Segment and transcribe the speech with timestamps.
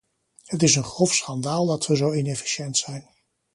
[0.45, 3.09] Het is een grof schandaal dat we zo inefficiënt zijn.